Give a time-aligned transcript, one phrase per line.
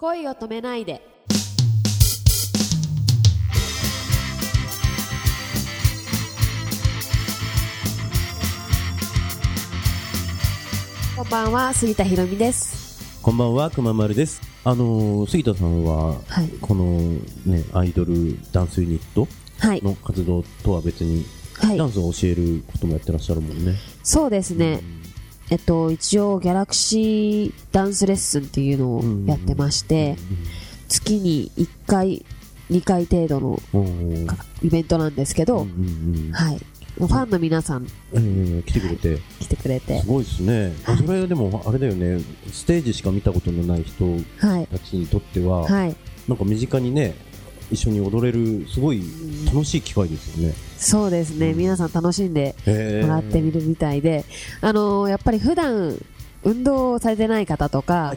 [0.00, 1.02] 恋を止めないで。
[11.14, 13.20] こんばんは杉田ひろみです。
[13.20, 14.40] こんばんは、くままるです。
[14.64, 16.48] あのー杉田さんは、はい。
[16.62, 16.98] この
[17.44, 19.28] ね、アイドルダンスユニット
[19.58, 19.82] はい。
[19.82, 21.76] の活動とは別に、はい。
[21.76, 23.74] ダンスを教えることもやってらっしゃるもんね。
[24.02, 24.80] そうですね、
[25.50, 30.16] えっと一応ギャラクシーダンスレッスンっていうのをやってまして、
[30.88, 32.24] 月に1回
[32.70, 33.60] 2回程度の
[34.62, 35.66] イベントなんですけど、
[36.32, 36.60] はい。
[36.98, 40.00] ファンの皆さんえー来てくれて、来てくれて。
[40.00, 40.72] すごいですね。
[40.84, 40.96] はい。
[40.98, 42.20] それでも、あれだよね、
[42.52, 44.04] ステージしか見たことのない人
[44.46, 44.66] はい。
[44.66, 45.96] たちにとっては、はい。
[46.28, 47.14] なんか身近にね、
[47.70, 49.02] 一緒に踊れる、すごい
[49.46, 50.54] 楽しい機会ですよね。
[50.76, 51.58] そうですね、うん。
[51.58, 54.24] 皆さん楽しんでもらってみるみたいで、
[54.60, 55.96] あのーやっぱり普段
[56.42, 58.14] 運動されてない方とか。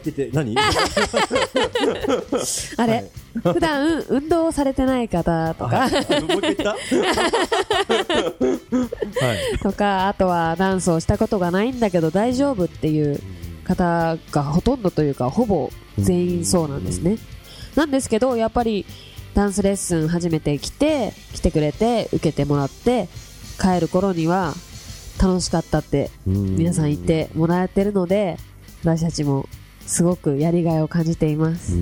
[2.78, 3.10] あれ、
[3.42, 5.90] 普段運動されてない方とか。
[9.62, 13.20] とか、あとはダンスをしたことがないんだけど大丈夫っていう
[13.64, 17.18] 方がほとんどというか、ほぼ全員そうなんですね。
[17.74, 18.86] なんですけど、やっぱり
[19.34, 23.08] ダンスレッスン初めて来て、来てくれて、受けてもらって、
[23.60, 24.54] 帰る頃には
[25.20, 28.36] 楽しかったって皆さん言ってもらえてるので、
[28.82, 29.48] 私たちも
[29.86, 31.76] すごくやりがいを感じていまうす。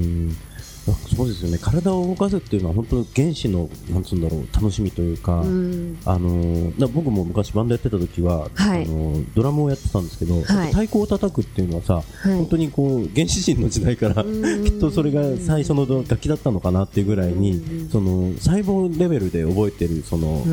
[1.15, 1.59] そうですよね。
[1.59, 5.99] 体を動かすっていうのは本当原始のなんつうんだろう楽しみというか、うん。
[6.05, 8.85] あの僕も昔バンドやってた時は、はい。
[8.85, 10.45] あのードラムをやってたんですけど、はい。
[10.69, 12.05] 太鼓を叩くっていうのはさ、はい。
[12.37, 14.65] 本当にこう原始人の時代からうん。
[14.65, 17.89] きっとそれが最初の楽器だったのかなっていうぐらいにうん。
[17.89, 20.45] その細胞レベルで覚えてるその、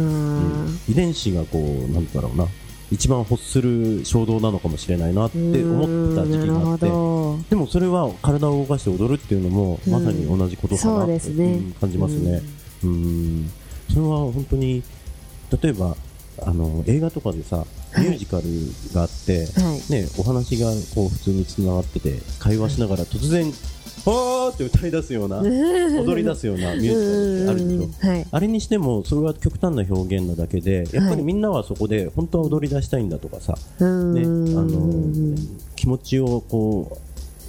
[0.87, 2.45] 遺伝子がこうなんだろうな
[2.91, 6.85] 一番欲する衝動なのかもしれないなって思ってた時期があって。
[7.49, 9.93] でもそれは体を動かして踊るっていうのもうん。
[9.93, 11.19] まさに同じことかなって、
[11.79, 12.41] 感じますね。
[12.83, 13.51] うん。
[13.89, 14.83] それは本当に
[15.61, 15.95] 例えば
[16.41, 18.05] あの映画とかでさはい。
[18.05, 18.43] ミュージカル
[18.93, 19.91] があって、はい。
[19.91, 28.07] ね、お話がこう普通につながってて会話しながら突然「わーって歌い出すような踊り出すようなミュージカルってあるでしょ。
[28.07, 28.27] はい。
[28.31, 35.37] あれにしてもそれは極端な表現なだけでやっぱりみんなはそこで本当は踊り出したいんだとかさ、うね、あんの
[35.75, 36.97] 気持ちをこ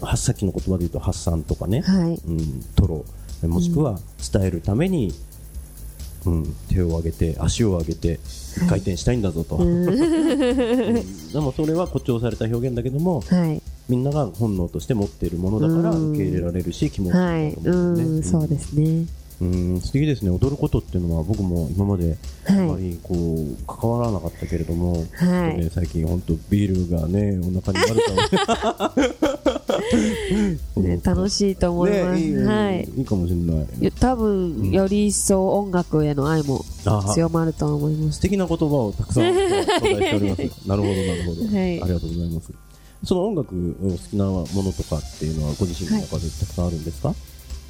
[0.01, 2.21] うはさっきの言葉で言うと発散とかね、はい。
[2.27, 3.05] うん、トロ。
[3.43, 3.99] もしくは
[4.33, 5.15] 伝えるために、
[6.27, 8.21] うん、手を上げて足を上げて
[8.69, 9.85] 回転したいんだぞと、うん。
[9.87, 13.60] でもそれは誇張された表現だけどもはい。
[13.91, 17.53] みんなが本能として持っているものだからうん受け入れられるし気持ちいいはい。
[17.53, 19.07] うんだよねうん、そうですね。
[19.41, 22.83] うん素敵ですね踊ることっていうのは僕も今まであまはい。
[22.83, 29.11] りこう関わらなかったけれども、はいね、最近本当ビールがねお腹に悪かも
[30.83, 32.21] ね、楽しいと思います。
[32.21, 32.89] ねいいよはい。
[32.97, 38.23] いいかもしれない多分、より一層音楽への愛もあ強まると思います素。
[38.23, 40.43] 敵な言葉をたくさん頂戴しております。
[40.69, 42.53] なるほど、なるほど、はいありがとうございます。
[43.05, 47.15] その音楽お好きなものとかっていうのはご自身の中でたくさんあるんですか、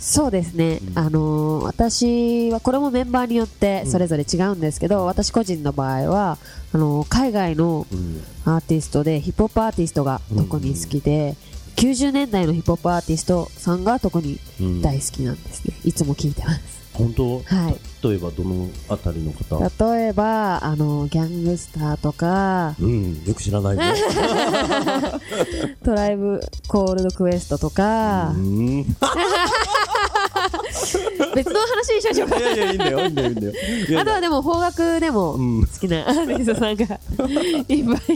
[0.01, 0.81] そうですね。
[0.83, 0.99] うん。
[0.99, 6.39] あのー私は、これもメンバーによってそれぞれ違うんですけど、私個人の場合は、
[6.73, 8.23] あのー海外のうん。
[8.47, 11.37] アーティストでヒップホップアーティストが特に好きで、
[11.77, 14.83] 90年代のヒップホップアーティストさんが特にうん。
[14.83, 15.75] 大好きなんですね。
[15.85, 16.80] いつも聞いてます。
[17.00, 19.59] 本当、はい例えばどのあたりの方？
[19.93, 23.83] 例えば、あの、ギャングスターとか、うん、よく知らないぞ。
[25.84, 28.78] トライブコールドクエストとかう、ん。
[28.81, 28.87] い
[31.34, 32.38] 別の話にしましょうか。
[32.41, 33.53] やいや、いいんだよ、いいんだよ、いいんだよ。
[34.00, 37.00] あとはでも邦楽でもうん好きなアーティストさんがい
[37.56, 38.11] っぱいいます。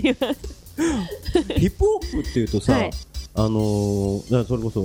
[1.59, 2.91] ヒップホップっていうとさ、はい
[3.37, 4.83] あのー、それこそ、え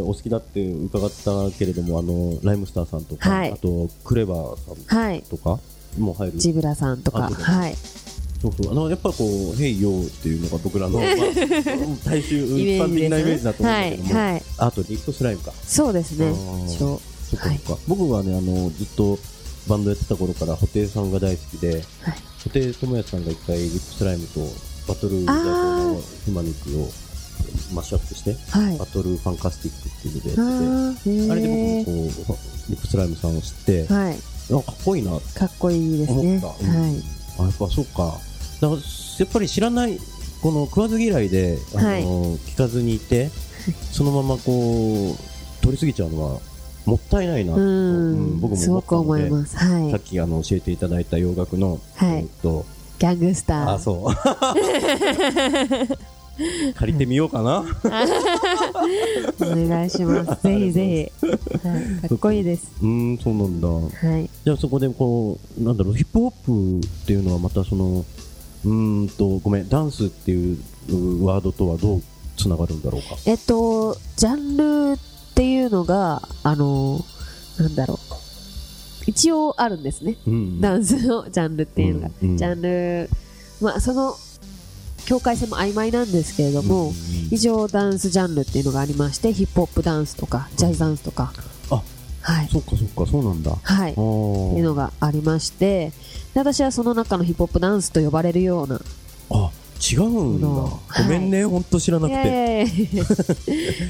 [0.00, 5.22] ーお好きだって伺ったけれども、あのライムスターさんとか、はいあとクレバーさんはい。
[5.22, 5.58] とか
[5.98, 6.38] も入る。
[6.38, 7.74] ジブラさんとか、はい。
[8.40, 8.72] そうそう。
[8.72, 9.16] あの、やっぱこ
[9.52, 11.08] う、ヘイヨーっていうのが僕らの、まあ、
[12.06, 15.52] 大衆、一般的なイメージだと思うんだけども、はいはいあとリフトスライムか。
[15.52, 16.74] そうですねあー。
[16.74, 17.00] 一応。
[17.30, 17.82] そっかそっか。
[17.86, 19.18] 僕はね、あの、ずっと
[19.68, 21.84] バンドやってた頃から、布袋さんが大好きで、はい。
[22.38, 24.40] 布袋友也さんが一回リフトスライムと
[24.88, 26.88] バトル代表のヒマニックを
[27.74, 28.78] マッシュアップして、はい。
[28.78, 30.44] バトルファンカスティックっていうのであ
[30.86, 32.38] やってて、ーあれでへ僕もこ
[32.68, 34.18] う、リップスライムさんを知って、ーはい。
[34.50, 36.38] なんかかっこいいなかっこいいですね。
[36.38, 36.66] 思った。
[36.66, 37.02] うんはい。
[37.38, 38.18] あ、やっぱそうか。
[38.60, 38.80] だから、
[39.18, 39.98] やっぱり知らない、
[40.42, 43.30] この食わず嫌いで、あの、はい聞かずにいて、
[43.92, 45.16] そのままこう、
[45.64, 46.40] 通り過ぎちゃうのは、
[46.86, 48.40] もったいないなうと、うんん。
[48.40, 49.56] 僕も思ったので、思います。
[49.56, 50.00] はいさっ。
[50.00, 52.64] きあの教えていただいた洋楽の、はいえっと、
[52.98, 53.74] ギャングスター。
[53.74, 54.12] あ、そう。
[56.74, 57.64] 借りてみようかな。
[59.40, 60.42] お願いします。
[60.44, 61.26] ぜひぜひ。
[61.68, 62.70] はい、かっこいいです。
[62.82, 63.68] うーん、そうなんだ。
[63.68, 64.30] はい。
[64.44, 68.04] じゃあそこでこう、なんだろう、ヒップホップっていうのはまたその、
[68.64, 70.58] うーんと、ごめん、ダンスっていう
[70.88, 72.02] うワードとはどう
[72.36, 73.16] つながるんだろうか？
[73.26, 77.04] えっと、ジャンルっていうのが、あの、
[77.58, 77.98] なんだろう。
[79.06, 80.16] 一応あるんですね。
[80.26, 80.60] うん。
[80.60, 82.10] ダンスのジャンルっていうのが。
[82.22, 83.10] うんうんジャンル、
[83.60, 84.14] まあ、その、
[85.10, 86.94] 境界線も曖昧なんですけれども、うん
[87.32, 91.32] 一応ダンスジャンルっていうのがありまして、ヒップホップダンスとか、ジャズダンスとか、
[91.70, 91.82] あ、
[92.22, 92.48] はい。
[92.50, 93.56] そっかそっか、そうなんだ。
[93.62, 93.90] はい。
[93.90, 95.92] あっていうのがありまして、
[96.34, 98.80] で私はその中のヒップホップダンスと呼ばれるような。
[99.30, 100.48] あ、違うんだ。
[100.48, 102.14] はいごめんね、ほんと知らなくて。
[102.14, 103.04] いやいやいや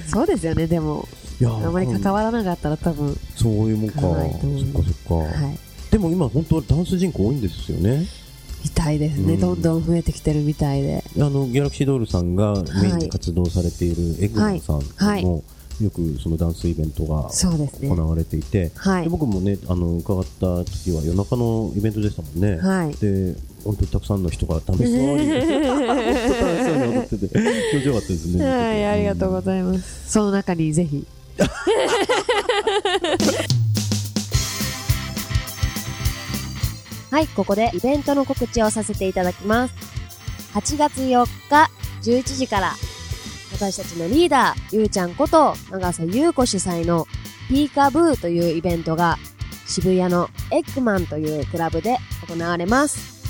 [0.06, 1.08] そうですよね、でも。
[1.40, 3.18] いやあまり関わらなかったら多分。
[3.36, 4.00] そういうもんか。
[4.00, 4.52] そはいっかそっ
[5.08, 5.14] か。
[5.14, 5.58] はい。
[5.90, 8.06] でも今本当はダンス人口多いんですよね。
[8.62, 11.04] みたいですね、うんどんどん増えてきてるみたいで。
[11.16, 15.42] あの、ギャラクシードールさんがメインで活動されているエグマンさんも、はい
[15.82, 18.06] よくそのダンスイベントが行。
[18.06, 19.08] われていて、はいで。
[19.08, 22.58] 僕もね、あの、伺った時は夜中のイベントでしたもんね。
[22.58, 22.94] はい。
[22.96, 23.34] で、
[23.64, 25.14] 本当にたくさんの人が楽しそうに、踊
[26.98, 27.34] ってて、気
[27.76, 28.44] 持ちよかったですね。
[28.44, 30.10] はい、ありがとうございます。
[30.10, 31.06] その中にぜひ。
[37.10, 39.74] はい、ここでイベントの告知をさせていただきます。
[40.54, 41.70] 8月4日
[42.02, 42.72] 11時から、
[43.52, 47.06] 私たちのリーダー、ゆうちゃんこと長瀬優子主催の
[47.48, 49.18] ピーカブーというイベントが
[49.66, 51.98] 渋谷のエッグマンというクラブで
[52.28, 53.20] 行われます。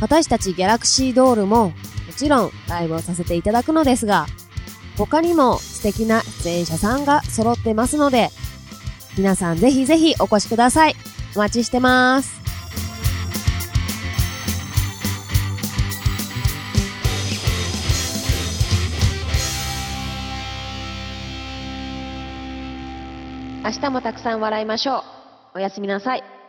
[0.00, 1.74] 私たちギャラクシードールもも
[2.16, 4.26] ちろんライブをさせていただくのですが、
[4.96, 8.30] 他にも素敵な出演者さんが揃ってますので、
[9.18, 10.96] 皆さんぜひぜひお越しください。
[11.34, 12.41] お待ちしてます。
[23.64, 25.02] 明日もたくさん笑いましょう。
[25.54, 26.41] おやすみなさい。